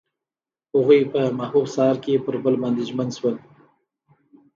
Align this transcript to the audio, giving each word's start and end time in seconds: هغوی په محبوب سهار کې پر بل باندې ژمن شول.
هغوی 0.75 1.01
په 1.13 1.21
محبوب 1.39 1.67
سهار 1.75 1.95
کې 2.03 2.23
پر 2.25 2.35
بل 2.43 2.55
باندې 2.61 2.87
ژمن 2.89 3.09
شول. 3.17 3.35